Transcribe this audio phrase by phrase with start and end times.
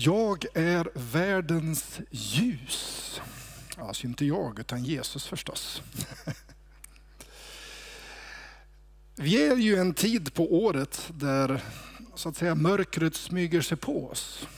[0.00, 3.20] Jag är världens ljus.
[3.76, 5.82] Alltså inte jag, utan Jesus förstås.
[9.16, 11.62] Vi är ju en tid på året där
[12.14, 14.48] så att säga mörkret smyger sig på oss.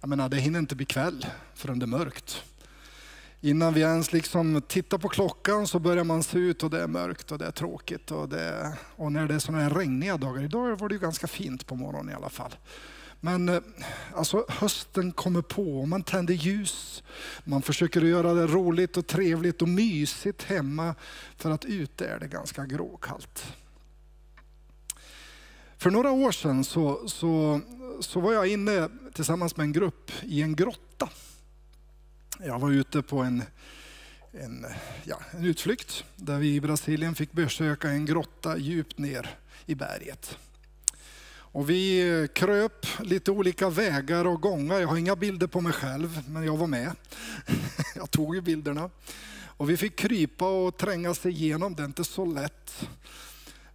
[0.00, 2.42] Jag menar, det hinner inte bli kväll förrän det är mörkt.
[3.40, 6.88] Innan vi ens liksom tittar på klockan så börjar man se ut och det är
[6.88, 8.10] mörkt och det är tråkigt.
[8.10, 11.26] Och, det, och när det är sådana här regniga dagar, idag var det ju ganska
[11.26, 12.56] fint på morgonen i alla fall.
[13.20, 13.60] Men eh,
[14.14, 17.02] alltså, hösten kommer på och man tänder ljus.
[17.44, 20.94] Man försöker göra det roligt och trevligt och mysigt hemma
[21.36, 23.52] för att ute är det ganska gråkallt.
[25.78, 27.60] För några år sedan så, så,
[28.00, 31.08] så var jag inne tillsammans med en grupp i en grotta.
[32.44, 33.42] Jag var ute på en,
[34.32, 34.66] en,
[35.04, 40.38] ja, en utflykt där vi i Brasilien fick besöka en grotta djupt ner i berget.
[41.58, 44.80] Och vi kröp lite olika vägar och gångar.
[44.80, 46.92] Jag har inga bilder på mig själv, men jag var med.
[47.94, 48.90] Jag tog ju bilderna.
[49.44, 52.88] Och vi fick krypa och tränga sig igenom, det är inte så lätt.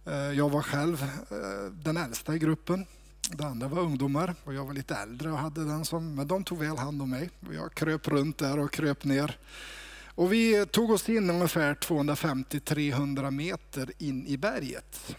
[0.04, 2.86] Eh, jag var själv eh, den äldsta i gruppen.
[3.30, 6.44] De andra var ungdomar och jag var lite äldre och hade den som, men de
[6.44, 7.30] tog väl hand om mig.
[7.52, 9.38] Jag kröp runt där och kröp ner.
[10.14, 15.16] Och vi tog oss in ungefär 250-300 meter in i berget.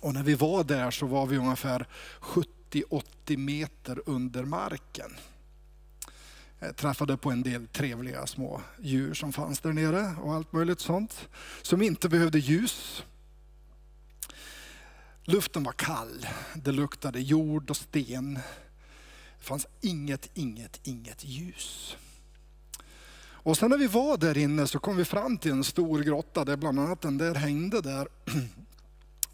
[0.00, 1.86] Och när vi var där så var vi ungefär
[2.20, 5.16] 70-80 meter under marken.
[6.58, 10.80] Jag träffade på en del trevliga små djur som fanns där nere och allt möjligt
[10.80, 11.28] sånt.
[11.62, 13.04] Som inte behövde ljus.
[15.24, 18.34] Luften var kall, det luktade jord och sten.
[19.38, 21.96] Det fanns inget, inget, inget ljus.
[23.20, 26.44] Och sen när vi var där inne så kom vi fram till en stor grotta
[26.44, 28.08] där bland annat den där hängde där.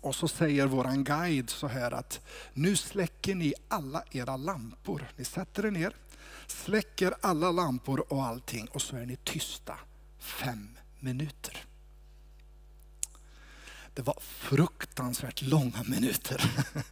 [0.05, 2.21] Och så säger våran guide så här att
[2.53, 5.09] nu släcker ni alla era lampor.
[5.17, 5.97] Ni sätter er ner,
[6.47, 9.79] släcker alla lampor och allting och så är ni tysta
[10.19, 11.65] fem minuter.
[13.95, 16.51] Det var fruktansvärt långa minuter.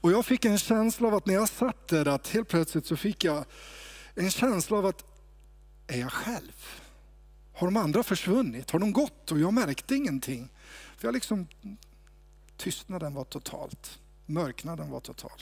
[0.00, 2.96] Och jag fick en känsla av att när jag satt där, att helt plötsligt så
[2.96, 3.44] fick jag
[4.14, 5.04] en känsla av att,
[5.86, 6.66] är jag själv?
[7.52, 8.70] Har de andra försvunnit?
[8.70, 10.48] Har de gått och jag märkte ingenting?
[10.96, 11.46] För jag liksom,
[12.62, 15.40] tystnaden var totalt, mörknaden var total.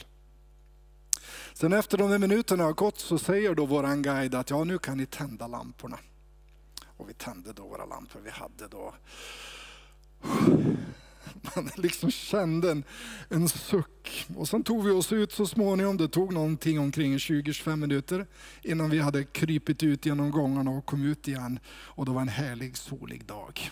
[1.54, 4.78] Sen efter de där minuterna har gått så säger då våran guide att ja, nu
[4.78, 5.98] kan ni tända lamporna.
[6.96, 8.20] Och vi tände då våra lampor.
[8.20, 8.94] Vi hade då
[11.42, 12.84] man liksom kände en,
[13.28, 14.26] en suck.
[14.36, 15.96] Och sen tog vi oss ut så småningom.
[15.96, 18.26] Det tog någonting omkring 20-25 minuter
[18.62, 21.58] innan vi hade krypit ut genom gångarna och kom ut igen.
[21.68, 23.70] Och det var en härlig solig dag.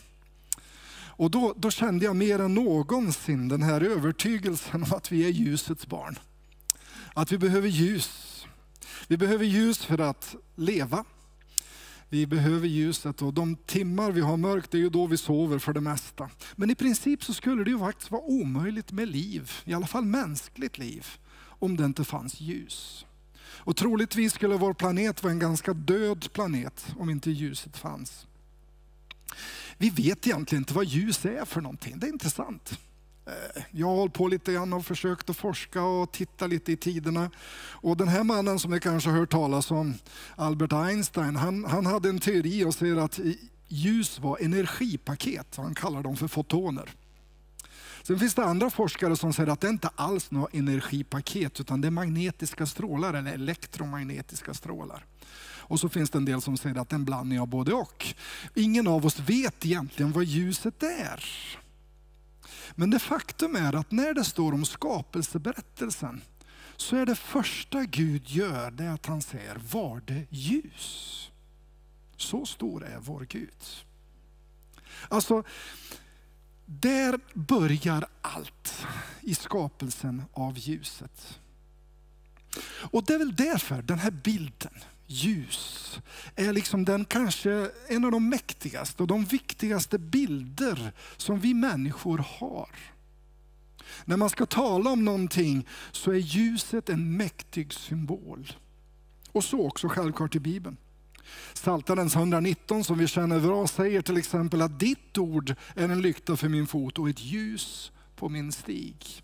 [1.19, 5.29] Och då, då kände jag mer än någonsin den här övertygelsen om att vi är
[5.29, 6.19] ljusets barn.
[7.15, 8.47] Att vi behöver ljus.
[9.09, 11.05] Vi behöver ljus för att leva.
[12.09, 15.59] Vi behöver ljuset och de timmar vi har mörkt, det är ju då vi sover
[15.59, 16.31] för det mesta.
[16.57, 20.05] Men i princip så skulle det ju faktiskt vara omöjligt med liv, i alla fall
[20.05, 21.07] mänskligt liv,
[21.41, 23.07] om det inte fanns ljus.
[23.41, 28.27] Och troligtvis skulle vår planet vara en ganska död planet om inte ljuset fanns.
[29.79, 32.79] Vi vet egentligen inte vad ljus är för någonting, det är intressant.
[33.27, 36.77] Eh, jag har hållit på lite grann och försökt att forska och titta lite i
[36.77, 37.31] tiderna.
[37.71, 39.95] Och den här mannen som ni kanske har hört talas om,
[40.37, 43.21] Albert Einstein, han, han hade en teori och säger att
[43.69, 46.91] ljus var energipaket, han kallar dem för fotoner.
[48.03, 51.81] Sen finns det andra forskare som säger att det inte alls är några energipaket utan
[51.81, 55.05] det är magnetiska strålar eller elektromagnetiska strålar.
[55.69, 57.73] Och så finns det en del som säger att det är en blandning av både
[57.73, 58.07] och.
[58.55, 61.25] Ingen av oss vet egentligen vad ljuset är.
[62.75, 66.21] Men det faktum är att när det står om skapelseberättelsen
[66.77, 71.31] så är det första Gud gör det att han säger, var det ljus?
[72.17, 73.65] Så stor är vår Gud.
[75.09, 75.43] Alltså,
[76.67, 78.87] där börjar allt
[79.21, 81.41] i skapelsen av ljuset.
[82.69, 84.75] Och det är väl därför den här bilden
[85.09, 85.99] ljus
[86.37, 92.19] är liksom den kanske en av de mäktigaste och de viktigaste bilder som vi människor
[92.39, 92.69] har.
[94.05, 98.53] När man ska tala om någonting så är ljuset en mäktig symbol.
[99.33, 100.77] Och så också självklart i Bibeln.
[101.55, 106.37] Psaltarens 119 som vi känner bra säger till exempel att ditt ord är en lykta
[106.37, 109.23] för min fot och ett ljus på min stig.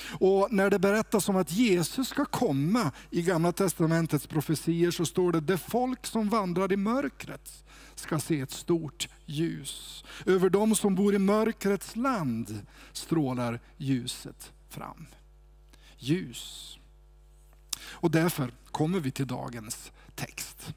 [0.00, 5.32] Och när det berättas om att Jesus ska komma i Gamla Testamentets profetier så står
[5.32, 7.64] det, det folk som vandrar i mörkret
[7.94, 10.04] ska se ett stort ljus.
[10.26, 15.06] Över dem som bor i mörkrets land strålar ljuset fram.
[15.98, 16.78] Ljus.
[17.86, 20.74] Och därför kommer vi till dagens text.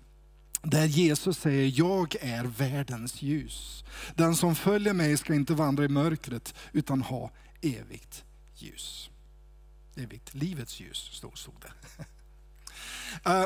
[0.62, 3.84] Där Jesus säger, jag är världens ljus.
[4.16, 7.32] Den som följer mig ska inte vandra i mörkret utan ha
[7.62, 8.24] evigt
[8.62, 9.10] ljus.
[9.96, 12.04] Evigt livets ljus, stod det.
[13.24, 13.46] Eh,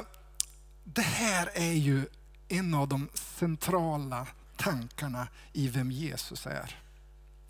[0.84, 2.06] det här är ju
[2.48, 4.28] en av de centrala
[4.58, 6.80] tankarna i vem Jesus är.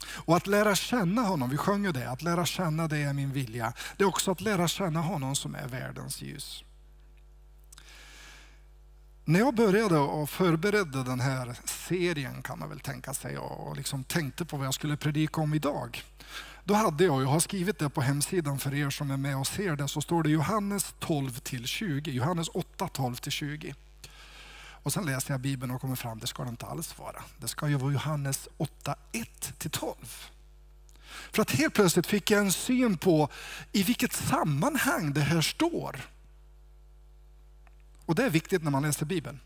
[0.07, 3.31] Och att lära känna honom, vi sjöng ju det, att lära känna det är min
[3.31, 3.73] vilja.
[3.97, 6.63] Det är också att lära känna honom som är världens ljus.
[9.25, 14.03] När jag började och förberedde den här serien kan man väl tänka sig och liksom
[14.03, 16.03] tänkte på vad jag skulle predika om idag.
[16.71, 19.47] Då hade jag, jag har skrivit det på hemsidan för er som är med och
[19.47, 23.75] ser det, så står det Johannes 12 till 20, Johannes 8, 12 till 20.
[24.83, 27.23] Och sen läser jag Bibeln och kommer fram, det ska det inte alls vara.
[27.37, 29.95] Det ska ju vara Johannes 8, 1 till 12.
[31.31, 33.29] För att helt plötsligt fick jag en syn på
[33.71, 36.01] i vilket sammanhang det här står.
[38.05, 39.39] Och det är viktigt när man läser Bibeln.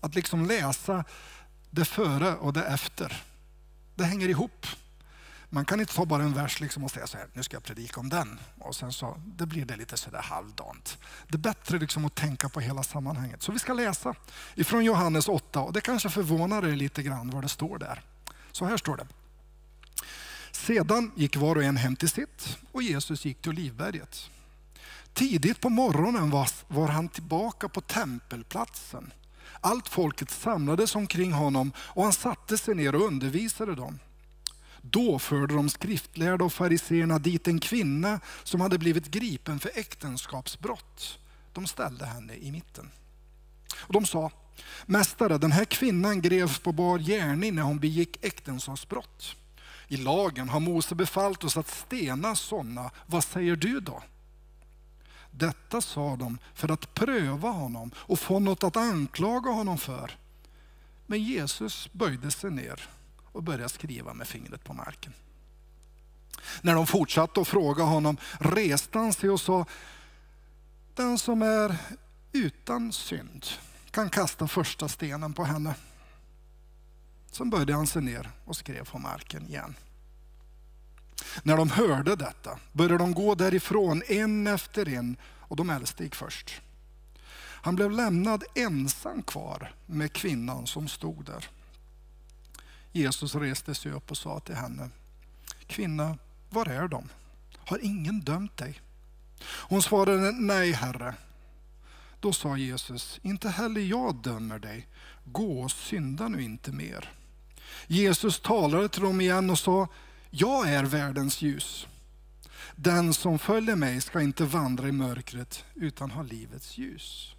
[0.00, 1.04] Att liksom läsa
[1.70, 3.22] det före och det efter.
[3.94, 4.66] Det hänger ihop.
[5.50, 7.64] Man kan inte ta bara en vers liksom och säga så här, nu ska jag
[7.64, 8.40] predika om den.
[8.58, 10.98] Och sen så det blir det lite sådär halvdant.
[11.28, 13.42] Det är bättre liksom att tänka på hela sammanhanget.
[13.42, 14.14] Så vi ska läsa
[14.54, 18.02] ifrån Johannes 8 och det kanske förvånar er lite grann vad det står där.
[18.52, 19.06] Så här står det.
[20.52, 24.30] Sedan gick var och en hem till sitt och Jesus gick till Olivberget.
[25.12, 29.12] Tidigt på morgonen var, var han tillbaka på tempelplatsen.
[29.60, 33.98] Allt folket samlades omkring honom och han satte sig ner och undervisade dem.
[34.90, 41.18] Då förde de skriftlärda och fariseerna dit en kvinna som hade blivit gripen för äktenskapsbrott.
[41.52, 42.90] De ställde henne i mitten.
[43.76, 44.30] Och de sa,
[44.86, 49.36] Mästare, den här kvinnan greps på bar gärning när hon begick äktenskapsbrott.
[49.88, 52.90] I lagen har Mose befallt oss att stena sådana.
[53.06, 54.02] Vad säger du då?
[55.30, 60.16] Detta sa de för att pröva honom och få något att anklaga honom för.
[61.06, 62.88] Men Jesus böjde sig ner
[63.38, 65.12] och började skriva med fingret på marken.
[66.62, 69.66] När de fortsatte att fråga honom reste han sig och sa,
[70.94, 71.76] den som är
[72.32, 73.46] utan synd
[73.90, 75.74] kan kasta första stenen på henne.
[77.30, 79.74] Sen böjde han sig ner och skrev på marken igen.
[81.42, 86.14] När de hörde detta började de gå därifrån en efter en och de äldste gick
[86.14, 86.60] först.
[87.62, 91.48] Han blev lämnad ensam kvar med kvinnan som stod där.
[92.92, 94.90] Jesus reste sig upp och sa till henne,
[95.66, 96.18] kvinna,
[96.50, 97.08] var är de?
[97.56, 98.80] Har ingen dömt dig?
[99.44, 101.14] Hon svarade, nej herre.
[102.20, 104.86] Då sa Jesus, inte heller jag dömer dig.
[105.24, 107.12] Gå och synda nu inte mer.
[107.86, 109.88] Jesus talade till dem igen och sa,
[110.30, 111.86] jag är världens ljus.
[112.76, 117.34] Den som följer mig ska inte vandra i mörkret utan ha livets ljus.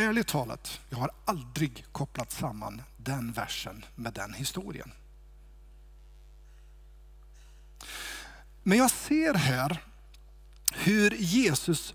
[0.00, 4.92] Ärligt talat, jag har aldrig kopplat samman den versen med den historien.
[8.62, 9.84] Men jag ser här
[10.72, 11.94] hur Jesus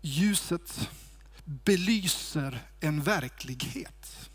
[0.00, 0.90] ljuset
[1.44, 4.30] belyser en verklighet.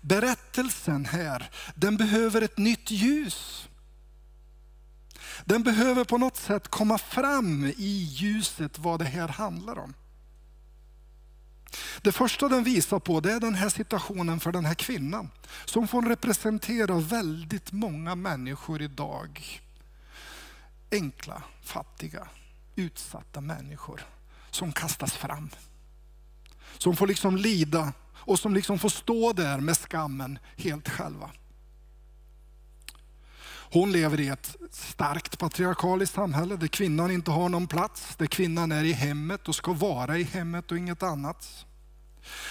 [0.00, 3.68] Berättelsen här, den behöver ett nytt ljus.
[5.44, 9.94] Den behöver på något sätt komma fram i ljuset vad det här handlar om.
[12.02, 15.30] Det första den visar på det är den här situationen för den här kvinnan
[15.64, 19.60] som får representera väldigt många människor idag.
[20.90, 22.28] Enkla, fattiga,
[22.76, 24.00] utsatta människor
[24.50, 25.50] som kastas fram.
[26.78, 31.30] Som får liksom lida och som liksom får stå där med skammen helt själva.
[33.72, 38.72] Hon lever i ett starkt patriarkaliskt samhälle där kvinnan inte har någon plats, där kvinnan
[38.72, 41.66] är i hemmet och ska vara i hemmet och inget annat.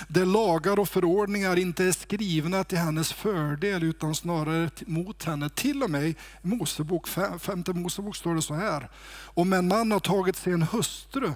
[0.07, 5.49] Där lagar och förordningar inte är skrivna till hennes fördel utan snarare mot henne.
[5.49, 7.07] Till och med i Mosebok,
[7.39, 8.89] femte Mosebok står det så här.
[9.23, 11.33] Om en man har tagit sig en hustru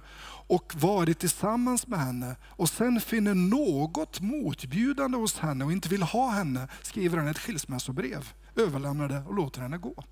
[0.48, 6.04] och varit tillsammans med henne och sen finner något motbjudande hos henne och inte vill
[6.04, 10.04] ha henne skriver han ett skilsmässobrev, överlämnar det och låter henne gå.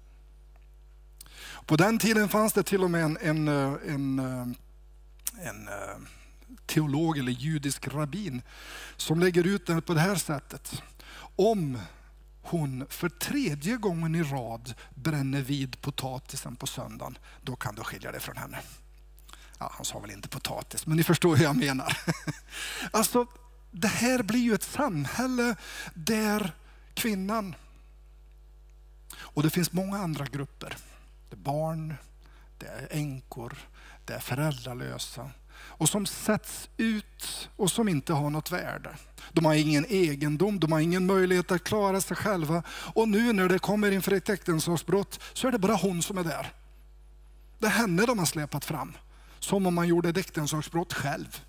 [1.65, 4.47] På den tiden fanns det till och med en, en, eh, en, eh,
[5.47, 5.97] en eh,
[6.65, 8.41] teolog eller judisk rabbin
[8.97, 10.81] som lägger ut den på det här sättet.
[11.35, 11.77] Om
[12.41, 18.11] hon för tredje gången i rad bränner vid potatisen på söndagen, då kan du skilja
[18.11, 18.59] dig från henne.
[19.59, 21.97] Ja, han sa väl inte potatis, men ni förstår hur jag menar.
[22.91, 23.25] Alltså,
[23.71, 25.55] det här blir ju ett samhälle
[25.93, 26.51] där
[26.93, 27.55] kvinnan,
[29.15, 30.77] och det finns många andra grupper,
[31.29, 31.95] det är barn,
[32.57, 33.57] det är änkor,
[34.05, 35.31] det är föräldralösa
[35.77, 38.89] och som sätts ut och som inte har något värde.
[39.31, 42.63] De har ingen egendom, de har ingen möjlighet att klara sig själva.
[42.67, 46.23] Och nu när det kommer inför ett äktenskapsbrott så är det bara hon som är
[46.23, 46.53] där.
[47.59, 48.93] Det är henne de har släpat fram.
[49.39, 51.41] Som om man gjorde ett äktenskapsbrott själv.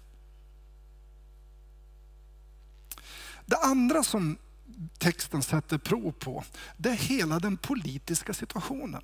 [3.47, 4.39] Det andra som
[4.99, 6.45] texten sätter prov på,
[6.77, 9.03] det är hela den politiska situationen.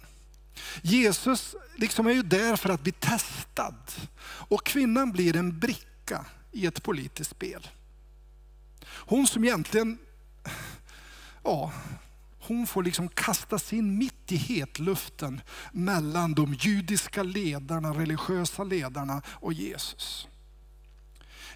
[0.83, 6.67] Jesus liksom är ju där för att bli testad och kvinnan blir en bricka i
[6.67, 7.69] ett politiskt spel.
[8.87, 9.99] Hon som egentligen,
[11.45, 11.73] ja,
[12.41, 15.41] hon får liksom kastas in mitt i hetluften
[15.73, 20.29] mellan de judiska ledarna, religiösa ledarna och Jesus.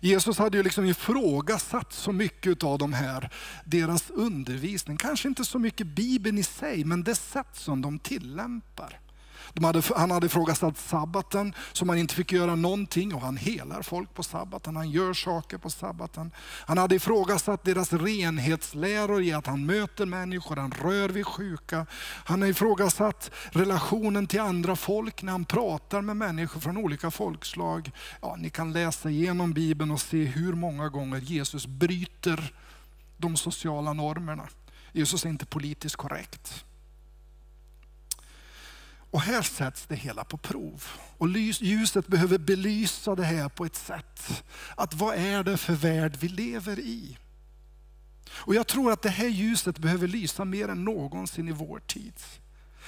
[0.00, 3.30] Jesus hade ju liksom ifrågasatt så mycket av de här,
[3.64, 4.96] deras undervisning.
[4.96, 9.03] Kanske inte så mycket Bibeln i sig, men det sätt som de tillämpar.
[9.52, 13.82] De hade, han hade ifrågasatt sabbaten, som man inte fick göra någonting och han helar
[13.82, 16.30] folk på sabbaten, han gör saker på sabbaten.
[16.38, 21.86] Han hade ifrågasatt deras renhetsläror i att han möter människor, han rör vid sjuka.
[22.24, 27.90] Han har ifrågasatt relationen till andra folk när han pratar med människor från olika folkslag.
[28.20, 32.54] Ja, ni kan läsa igenom Bibeln och se hur många gånger Jesus bryter
[33.16, 34.48] de sociala normerna.
[34.92, 36.64] Jesus är inte politiskt korrekt.
[39.14, 40.84] Och här sätts det hela på prov.
[41.18, 44.44] Och ljuset behöver belysa det här på ett sätt.
[44.76, 47.18] Att vad är det för värld vi lever i?
[48.30, 52.12] Och jag tror att det här ljuset behöver lysa mer än någonsin i vår tid.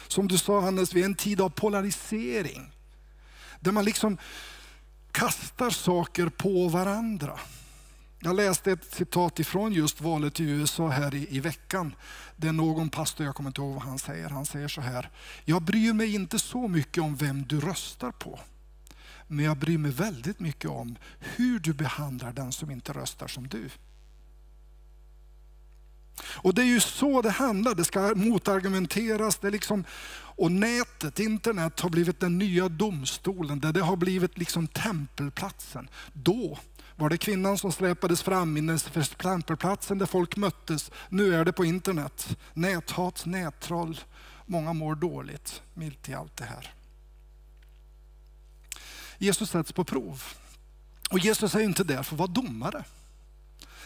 [0.09, 2.73] Som du sa Hannes, vi är en tid av polarisering.
[3.61, 4.19] Där man liksom
[5.13, 7.41] kastar saker på varandra.
[8.21, 11.95] Jag läste ett citat ifrån just valet i USA här i, i veckan.
[12.37, 14.29] Det är någon pastor, jag kommer inte ihåg vad han säger.
[14.29, 15.11] Han säger så här.
[15.45, 18.41] Jag bryr mig inte så mycket om vem du röstar på.
[19.27, 23.49] Men jag bryr mig väldigt mycket om hur du behandlar den som inte röstar som
[23.49, 23.69] du.
[26.23, 29.39] Och det är ju så det handlar, det ska motargumenteras.
[29.39, 29.85] Det liksom,
[30.37, 35.89] och nätet, internet har blivit den nya domstolen, där det har blivit liksom tempelplatsen.
[36.13, 36.59] Då
[36.97, 40.91] var det kvinnan som släpades fram inne för tempelplatsen där folk möttes.
[41.09, 42.37] Nu är det på internet.
[42.55, 44.01] Näthat, nättroll.
[44.47, 46.75] Många mår dåligt milt i allt det här.
[49.19, 50.23] Jesus sätts på prov.
[51.11, 52.85] Och Jesus är inte där för att vara domare.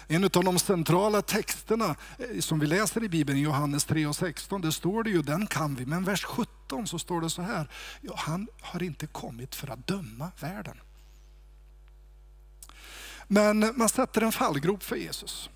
[0.06, 4.16] En av de centrala texterna eh, som vi läser i Bibeln, i Johannes 3 och
[4.16, 5.86] 16, det står det ju, den kan vi.
[5.86, 7.68] Men vers 17 så står det så här,
[8.16, 10.76] han har inte kommit för att döma världen.
[13.32, 15.50] Men man sätter en fallgrop för Jesus.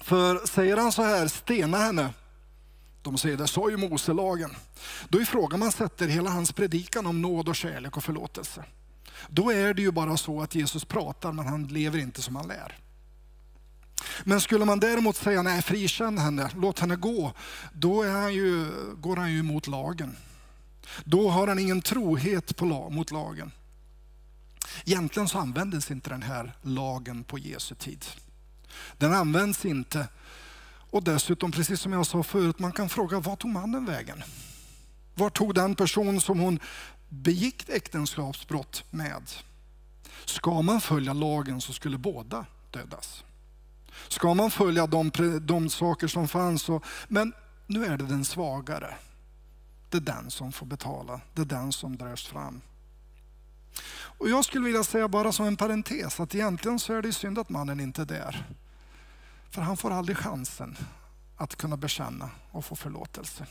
[0.00, 2.12] För säger han så här, stena henne,
[3.02, 4.50] de säger det sa ju Moselagen.
[5.08, 8.64] Då ifrågasätter hela hans predikan om nåd och kärlek och förlåtelse.
[9.28, 12.48] Då är det ju bara så att Jesus pratar men han lever inte som han
[12.48, 12.78] lär.
[14.24, 17.32] Men skulle man däremot säga nej, frikänn henne, låt henne gå,
[17.72, 20.16] då är han ju, går han ju emot lagen.
[21.04, 23.52] Då har han ingen trohet på, mot lagen.
[24.84, 28.04] Egentligen så användes inte den här lagen på Jesu tid.
[28.98, 30.08] Den används inte.
[30.90, 34.22] Och dessutom, precis som jag sa förut, man kan fråga, var tog mannen vägen?
[35.14, 36.60] Var tog den person som hon
[37.08, 39.22] begick äktenskapsbrott med?
[40.24, 43.24] Ska man följa lagen så skulle båda dödas.
[44.08, 47.32] Ska man följa de, de saker som fanns, så, men
[47.66, 48.94] nu är det den svagare.
[49.90, 52.60] Det är den som får betala, det är den som dras fram.
[54.18, 57.38] Och jag skulle vilja säga bara som en parentes att egentligen så är det synd
[57.38, 58.46] att mannen inte är där.
[59.50, 60.76] För han får aldrig chansen
[61.36, 63.46] att kunna bekänna och få förlåtelse.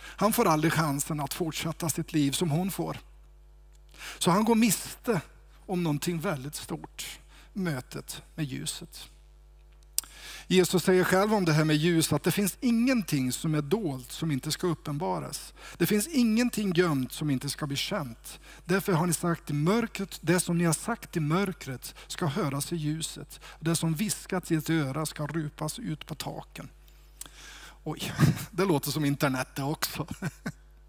[0.00, 2.98] Han får aldrig chansen att fortsätta sitt liv som hon får.
[4.18, 5.20] Så han går miste
[5.66, 7.20] om någonting väldigt stort,
[7.52, 9.08] mötet med ljuset.
[10.52, 14.12] Jesus säger själv om det här med ljus att det finns ingenting som är dolt
[14.12, 15.54] som inte ska uppenbaras.
[15.78, 18.40] Det finns ingenting gömt som inte ska bli känt.
[18.64, 22.72] Därför har ni sagt i mörkret, det som ni har sagt i mörkret ska höras
[22.72, 23.40] i ljuset.
[23.60, 26.68] Det som viskats i ett öra ska rupas ut på taken.
[27.84, 28.12] Oj,
[28.50, 30.06] det låter som internet det också.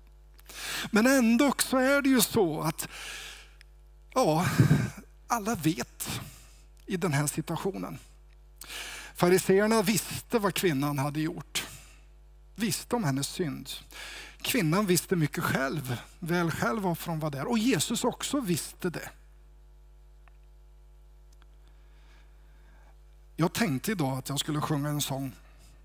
[0.92, 2.88] Men ändå så är det ju så att
[4.14, 4.46] ja,
[5.28, 6.22] alla vet
[6.86, 7.98] i den här situationen.
[9.22, 11.68] Fariseerna visste vad kvinnan hade gjort.
[12.56, 13.70] Visste om hennes synd.
[14.42, 17.48] Kvinnan visste mycket själv, väl själv varför hon var där.
[17.48, 19.10] Och Jesus också visste det.
[23.36, 25.32] Jag tänkte idag att jag skulle sjunga en sång,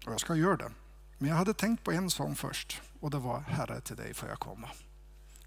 [0.06, 0.70] och jag ska göra det.
[1.18, 4.28] Men jag hade tänkt på en sång först och det var Herre till dig får
[4.28, 4.68] jag komma.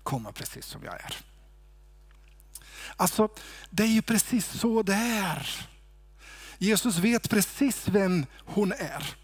[0.03, 1.17] Komma precis som jag är.
[2.96, 3.29] Alltså,
[3.69, 5.69] det är ju precis så det är.
[6.61, 9.15] Jesus vet precis vem hon är.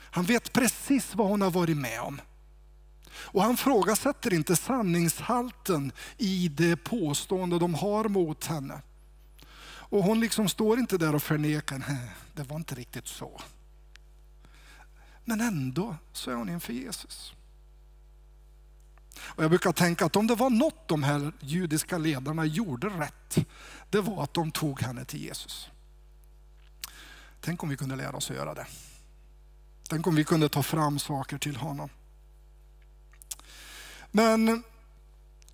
[0.00, 2.20] Han vet precis vad hon har varit med om.
[3.10, 8.82] Och han frågasätter inte sanningshalten i det påstående de har mot henne.
[9.90, 11.82] Och hon liksom står inte där och förnekar,
[12.34, 13.40] det var inte riktigt så.
[15.24, 17.32] Men ändå så är hon inför Jesus.
[19.20, 23.38] Och jag brukar tänka att om det var något de här judiska ledarna gjorde rätt,
[23.90, 25.70] det var att de tog henne till Jesus.
[27.48, 28.66] Tänk om vi kunde lära oss att göra det.
[29.88, 31.90] Tänk om vi kunde ta fram saker till honom.
[34.10, 34.62] Men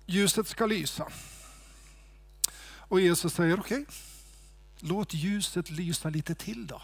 [0.05, 1.07] ljuset ska lysa.
[2.65, 3.95] Och Jesus säger okej, okay,
[4.79, 6.81] låt ljuset lysa lite till då.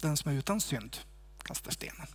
[0.00, 0.96] Den som är utan synd
[1.42, 2.06] kastar stenen.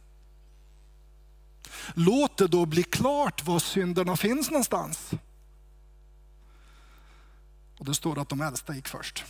[1.94, 5.12] Låt det då bli klart var synderna finns någonstans.
[7.78, 9.26] Och det står att de äldsta gick först.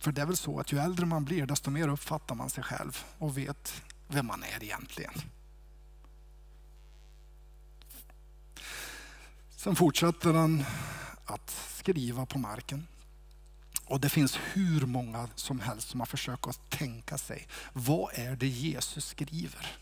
[0.00, 2.64] För det är väl så att ju äldre man blir desto mer uppfattar man sig
[2.64, 5.12] själv och vet vem man är egentligen.
[9.56, 10.64] Sen fortsätter han
[11.24, 12.86] att skriva på marken.
[13.84, 18.36] Och det finns hur många som helst som har försökt att tänka sig, vad är
[18.36, 19.76] det Jesus skriver?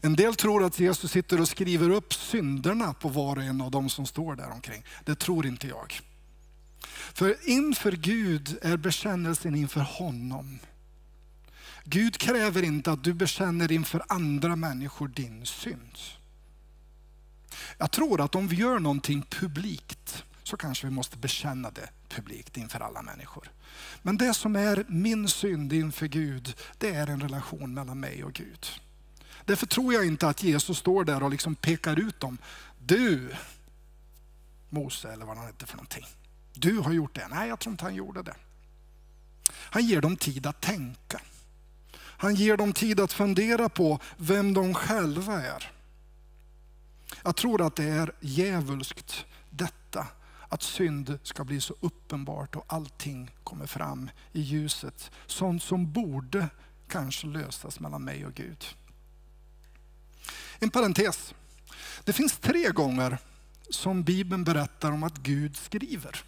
[0.00, 3.70] En del tror att Jesus sitter och skriver upp synderna på var och en av
[3.70, 4.84] dem som står där omkring.
[5.04, 6.00] Det tror inte jag.
[6.88, 10.58] För inför Gud är bekännelsen inför honom.
[11.84, 15.98] Gud kräver inte att du bekänner inför andra människor din synd.
[17.78, 22.56] Jag tror att om vi gör någonting publikt så kanske vi måste bekänna det publikt
[22.56, 23.50] inför alla människor.
[24.02, 28.32] Men det som är min synd inför Gud, det är en relation mellan mig och
[28.32, 28.66] Gud.
[29.44, 32.38] Därför tror jag inte att Jesus står där och liksom pekar ut dem.
[32.78, 33.30] Du,
[34.68, 36.06] Mose eller vad han heter för någonting.
[36.54, 37.28] Du har gjort det.
[37.28, 38.34] Nej, jag tror inte han gjorde det.
[39.52, 41.20] Han ger dem tid att tänka.
[41.96, 45.72] Han ger dem tid att fundera på vem de själva är.
[47.22, 50.06] Jag tror att det är djävulskt detta
[50.48, 55.10] att synd ska bli så uppenbart och allting kommer fram i ljuset.
[55.26, 56.48] Sånt som borde
[56.88, 58.64] kanske lösas mellan mig och Gud.
[60.58, 61.34] En parentes.
[62.04, 63.18] Det finns tre gånger
[63.70, 66.24] som Bibeln berättar om att Gud skriver.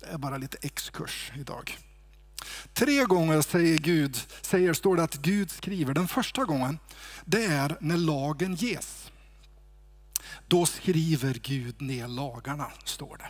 [0.00, 1.78] Det är bara lite exkurs idag.
[2.72, 5.94] Tre gånger säger Gud, säger, står det att Gud skriver.
[5.94, 6.78] Den första gången,
[7.24, 9.10] det är när lagen ges.
[10.46, 13.28] Då skriver Gud ner lagarna, står det.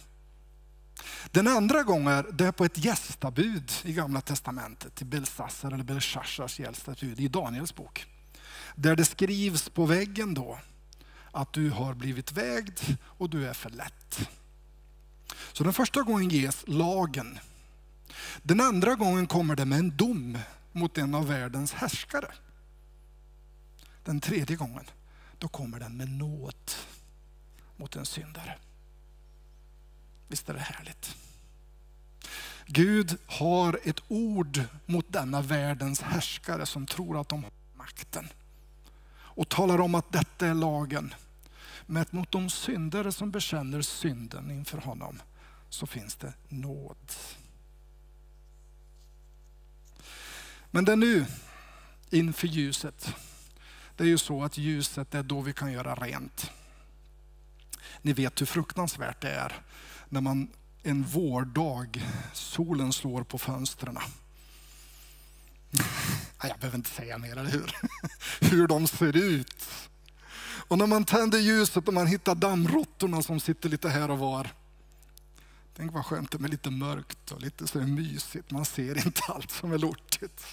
[1.30, 6.61] Den andra gången, det är på ett gästabud i Gamla Testamentet, i Belsassar eller Belshazzars
[6.61, 8.06] gästabud i Daniels bok.
[8.74, 10.59] Där det skrivs på väggen då
[11.33, 14.28] att du har blivit vägd och du är för lätt.
[15.52, 17.38] Så den första gången ges lagen.
[18.42, 20.38] Den andra gången kommer det med en dom
[20.72, 22.32] mot en av världens härskare.
[24.04, 24.84] Den tredje gången,
[25.38, 26.70] då kommer den med nåd
[27.76, 28.58] mot en syndare.
[30.28, 31.16] Visst är det härligt?
[32.66, 38.28] Gud har ett ord mot denna världens härskare som tror att de har makten.
[39.12, 41.14] Och talar om att detta är lagen.
[41.92, 45.22] Men mot de syndare som bekänner synden inför honom
[45.68, 47.12] så finns det nåd.
[50.70, 51.26] Men det är nu
[52.11, 53.14] inför ljuset.
[53.96, 56.50] Det är ju så att ljuset är då vi kan göra rent.
[58.03, 59.62] Ni vet hur fruktansvärt det är
[60.09, 60.48] när man
[60.83, 63.98] en vårdag, solen slår på fönstren.
[66.42, 67.76] Jag behöver inte säga mer, eller hur?
[68.50, 69.66] Hur de ser ut.
[70.70, 74.50] Och när man tänder ljuset och man hittar dammråttorna som sitter lite här och var.
[75.76, 78.50] Tänk vad skönt det är med lite mörkt och lite så mysigt.
[78.50, 80.46] Man ser inte allt som är lortigt.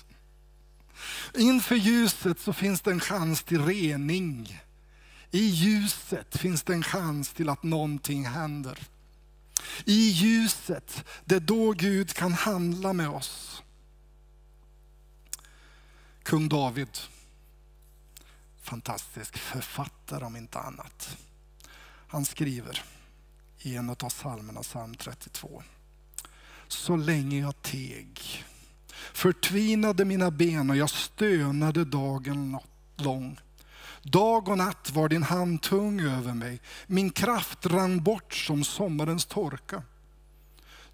[1.37, 4.61] Inför ljuset så finns det en chans till rening.
[5.31, 8.79] I ljuset finns det en chans till att någonting händer.
[9.85, 13.63] I ljuset, det är då Gud kan handla med oss.
[16.23, 16.97] Kung David,
[18.67, 21.17] fantastisk författare om inte annat.
[22.07, 22.83] Han skriver
[23.59, 25.63] i en av psalmerna, psalm 32.
[26.67, 28.43] Så länge jag teg
[29.13, 32.59] förtvinade mina ben och jag stönade dagen
[32.95, 33.39] lång.
[34.01, 39.25] Dag och natt var din hand tung över mig, min kraft rann bort som sommarens
[39.25, 39.83] torka.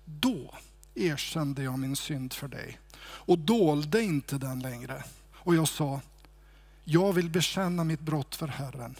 [0.05, 0.55] Då
[0.95, 5.03] erkände jag min synd för dig och dolde inte den längre.
[5.33, 6.01] Och jag sa,
[6.83, 8.95] jag vill bekänna mitt brott för Herren.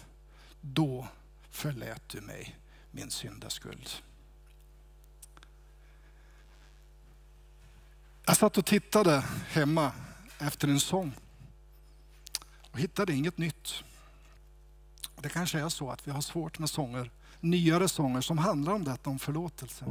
[0.60, 1.08] Då
[1.50, 2.56] förlät du mig
[2.90, 3.90] min syndaskuld.
[8.26, 9.92] Jag satt och tittade hemma
[10.38, 11.12] efter en sång
[12.70, 13.84] och hittade inget nytt.
[15.16, 18.84] Det kanske är så att vi har svårt med sånger, nyare sånger som handlar om
[18.84, 19.84] detta, om förlåtelse.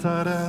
[0.00, 0.39] pasará.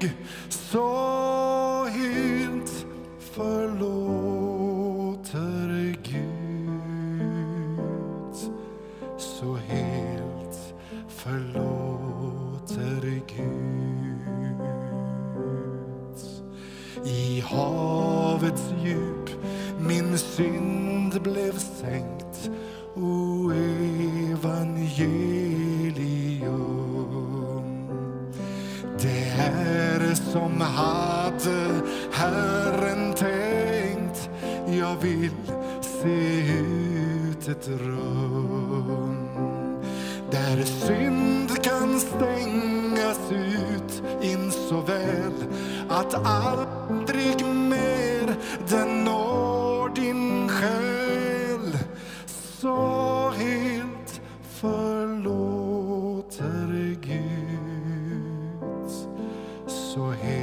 [0.00, 0.12] Trygg
[0.48, 1.19] så
[59.94, 60.39] så helt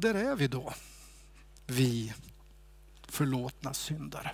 [0.00, 0.74] Och där är vi då,
[1.66, 2.14] vi
[3.08, 4.32] förlåtna syndare.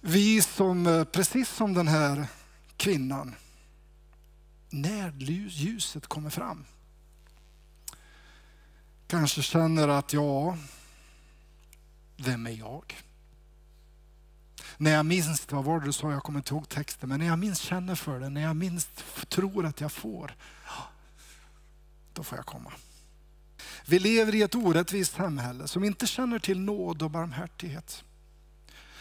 [0.00, 2.26] Vi som, eh, precis som den här
[2.76, 3.34] kvinnan,
[4.70, 5.12] när
[5.48, 6.64] ljuset kommer fram,
[9.06, 10.56] kanske känner att ja,
[12.16, 13.02] vem är jag?
[14.76, 17.26] När jag minst, vad var det du sa, jag kommer inte ihåg texten, men när
[17.26, 20.34] jag minst känner för det, när jag minst tror att jag får,
[20.66, 20.91] ja,
[22.14, 22.72] då får jag komma.
[23.86, 28.04] Vi lever i ett orättvist samhälle som inte känner till nåd och barmhärtighet.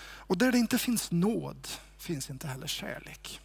[0.03, 3.41] Och där det inte finns nåd finns inte heller kärlek.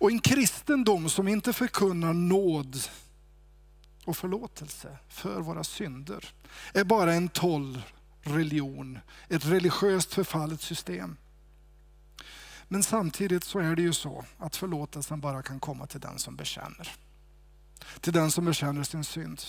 [0.00, 2.78] Och en kristendom som inte förkunnar nåd
[4.04, 6.28] och förlåtelse för våra synder
[6.72, 7.82] är bara en toll
[8.22, 11.16] religion, ett religiöst förfallet system.
[12.68, 16.36] Men samtidigt så är det ju så att förlåtelsen bara kan komma till den som
[16.36, 16.92] bekänner.
[18.00, 19.42] Till den som bekänner sin synd.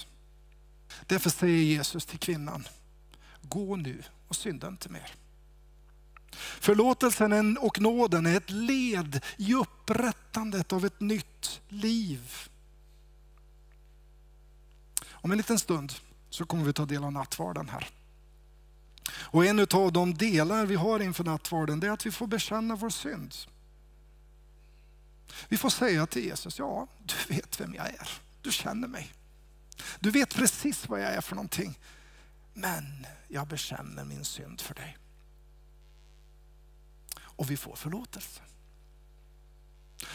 [1.05, 2.67] Därför säger Jesus till kvinnan,
[3.41, 5.11] gå nu och synda inte mer.
[6.59, 12.49] Förlåtelsen och nåden är ett led i upprättandet av ett nytt liv.
[15.09, 15.93] Om en liten stund
[16.29, 17.89] så kommer vi ta del av nattvarden här.
[19.13, 22.89] Och en av de delar vi har inför nattvarden är att vi får bekänna vår
[22.89, 23.35] synd.
[25.49, 28.09] Vi får säga till Jesus, ja du vet vem jag är,
[28.41, 29.13] du känner mig.
[29.99, 31.79] Du vet precis vad jag är för någonting.
[32.53, 34.97] Men jag bekänner min synd för dig.
[37.19, 38.41] Och vi får förlåtelse.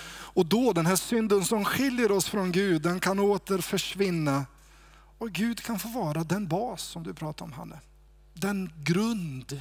[0.08, 4.46] Och då, den här synden som skiljer oss från Gud, den kan åter försvinna.
[5.18, 7.80] Och Gud kan få vara den bas som du pratar om Hanne.
[8.34, 9.60] Den grund,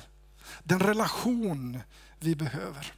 [0.64, 1.80] den relation
[2.20, 2.94] vi behöver.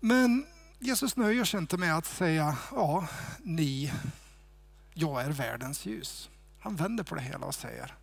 [0.00, 0.46] Men
[0.78, 3.08] Jesus nöjer sig inte med att säga, ja,
[3.42, 3.92] ni,
[4.94, 6.30] jag är världens ljus.
[6.60, 7.94] Han vänder på det hela och säger,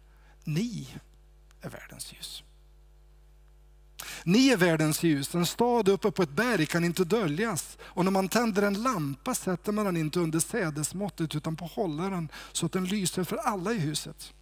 [0.44, 0.88] ni
[1.62, 2.44] är världens ljus.
[4.24, 5.36] Ni är världens ljus.
[5.36, 7.78] En stad uppe på ett berg kan inte döljas.
[7.82, 12.30] Och när man tänder en lampa sätter man den inte under sädesmåttet utan på hållaren
[12.52, 14.34] så att den lyser för alla i huset.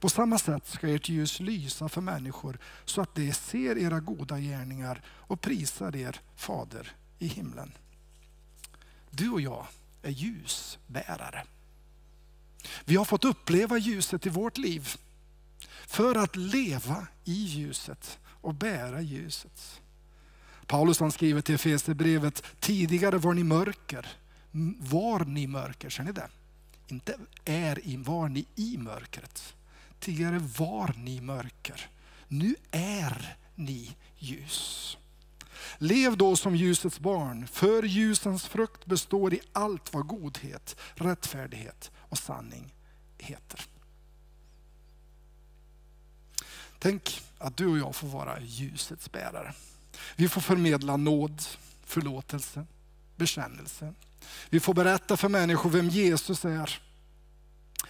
[0.00, 4.38] På samma sätt ska ert ljus lysa för människor så att de ser era goda
[4.38, 7.72] gärningar och prisar er fader i himlen.
[9.10, 9.66] Du och jag
[10.02, 11.44] är ljusbärare.
[12.84, 14.88] Vi har fått uppleva ljuset i vårt liv
[15.86, 19.80] för att leva i ljuset och bära ljuset.
[20.66, 24.08] Paulus han skriver till Efesierbrevet, tidigare var ni mörker.
[24.78, 26.28] Var ni mörker, känner ni det?
[26.88, 29.55] Inte är i, var ni i mörkret.
[30.00, 31.90] Tidigare var ni mörker.
[32.28, 34.96] Nu är ni ljus.
[35.78, 42.18] Lev då som ljusets barn, för ljusens frukt består i allt vad godhet, rättfärdighet och
[42.18, 42.74] sanning
[43.18, 43.60] heter.
[46.78, 49.54] Tänk att du och jag får vara ljusets bärare.
[50.16, 51.42] Vi får förmedla nåd,
[51.84, 52.66] förlåtelse,
[53.16, 53.94] bekännelse.
[54.50, 56.80] Vi får berätta för människor vem Jesus är.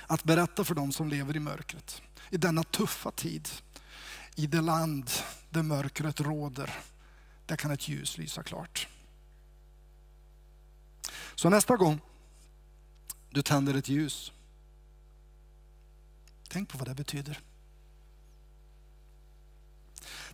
[0.06, 2.02] Att berätta för dem som lever i mörkret.
[2.30, 3.48] I denna tuffa tid,
[4.34, 5.10] i det land
[5.50, 6.74] där mörkret råder,
[7.46, 8.88] där kan ett ljus lysa klart.
[11.34, 12.00] Så nästa gång
[13.30, 14.32] du tänder ett ljus,
[16.48, 17.40] tänk på vad det betyder.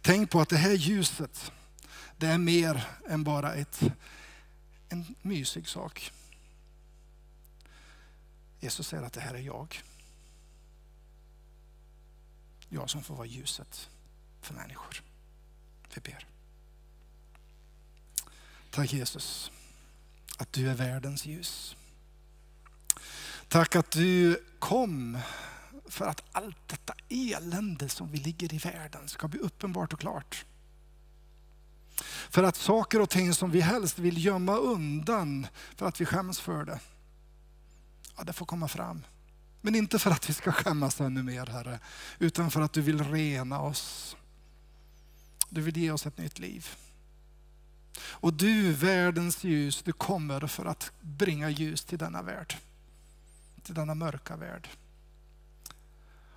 [0.01, 1.53] Tänk på att det här ljuset,
[2.17, 3.83] det är mer än bara ett,
[4.89, 6.13] en mysig sak.
[8.63, 9.83] Jesus säger att det här är jag.
[12.69, 13.91] Jag som får vara ljuset
[14.41, 15.03] för människor.
[15.95, 16.27] Vi ber.
[18.71, 19.51] Tack Jesus
[20.39, 21.77] att du är världens ljus.
[23.49, 25.19] Tack att du kom
[25.87, 30.45] för att allt detta elände som vi ligger i världen ska bli uppenbart och klart.
[32.31, 35.47] För att saker och ting som vi helst vill gömma undan
[35.77, 36.81] för att vi skäms för det,
[38.17, 39.03] ja, det får komma fram.
[39.61, 41.81] Men inte för att vi ska skämmas ännu mer Herre,
[42.19, 44.17] utan för att du vill rena oss.
[45.49, 46.69] Du vill ge oss ett nytt liv.
[47.99, 52.57] Och du, världens ljus, du kommer för att bringa ljus till denna värld.
[53.63, 54.69] Till denna mörka värld.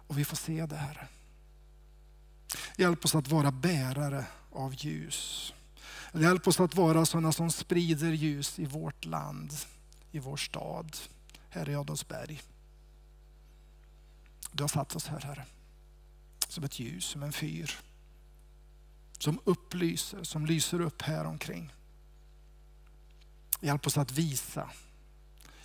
[0.07, 1.07] Och vi får se det här.
[2.77, 5.53] Hjälp oss att vara bärare av ljus.
[6.13, 9.53] Hjälp oss att vara sådana som sprider ljus i vårt land,
[10.11, 10.97] i vår stad,
[11.55, 12.41] här i Adolfsberg.
[14.51, 15.45] Du har satt oss här, Herre,
[16.47, 17.71] som ett ljus, som en fyr.
[19.19, 21.73] Som upplyser, som lyser upp här omkring.
[23.61, 24.69] Hjälp oss att visa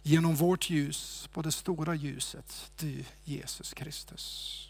[0.03, 4.70] genom vårt ljus på det stora ljuset, du Jesus Kristus.